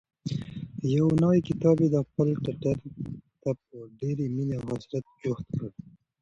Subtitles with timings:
[0.95, 2.77] یو نوی کتاب یې خپل ټټر
[3.41, 5.69] ته په ډېرې مینې او حسرت جوخت کړ.